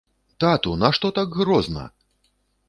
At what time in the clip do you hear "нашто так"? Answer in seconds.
0.83-1.35